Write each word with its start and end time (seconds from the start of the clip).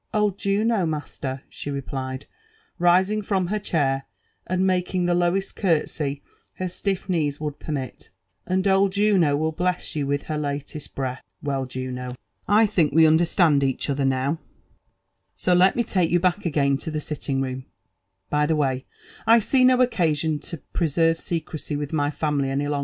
'* 0.11 0.13
Old 0.15 0.39
Jttno> 0.39 0.89
master," 0.89 1.43
she 1.47 1.69
replied, 1.69 2.25
rising 2.79 3.21
from 3.21 3.47
her 3.47 3.59
chair 3.59 4.05
and 4.47 4.65
making 4.65 5.05
the 5.05 5.13
lowest 5.13 5.55
cartsey 5.55 6.23
her 6.53 6.67
stiff 6.67 7.07
kneel 7.07 7.33
would 7.39 7.59
permit; 7.59 8.09
and 8.47 8.67
old 8.67 8.93
Juno 8.93 9.37
will 9.37 9.55
Meia 9.59 9.75
you 9.93 10.07
with 10.07 10.23
her 10.23 10.39
latest 10.39 10.95
breath." 10.95 11.21
*' 11.35 11.43
Well, 11.43 11.67
JunO) 11.67 12.15
I 12.47 12.65
Ihiok 12.65 12.93
we 12.95 13.05
understand 13.05 13.63
each 13.63 13.91
other 13.91 14.03
now; 14.03 14.39
so 15.35 15.53
let 15.53 15.75
Ine 15.77 15.83
ISf, 15.83 15.85
LIFB 15.85 15.85
AND 15.85 15.85
ADVENTURES 15.85 15.91
OP 15.93 15.93
take 15.93 16.09
you 16.09 16.19
baek 16.19 16.51
dgainto 16.51 16.87
Ihe 16.97 17.39
liitting 17.39 17.43
roam. 17.43 17.65
By 18.31 18.47
the 18.47 18.55
way, 18.55 18.85
I 19.27 19.39
tee 19.39 19.63
nopcea 19.63 19.79
r 19.81 19.85
•ion 19.85 20.41
to 20.41 20.57
preserve 20.73 21.19
secrecy 21.19 21.75
with 21.75 21.93
my 21.93 22.09
family 22.09 22.49
any. 22.49 22.65